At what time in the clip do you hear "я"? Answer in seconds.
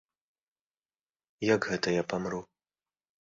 1.97-2.03